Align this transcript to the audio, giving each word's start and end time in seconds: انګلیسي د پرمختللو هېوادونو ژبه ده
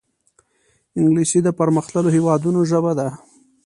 انګلیسي 0.99 1.39
د 1.43 1.49
پرمختللو 1.59 2.13
هېوادونو 2.15 2.59
ژبه 2.69 2.91
ده 2.99 3.07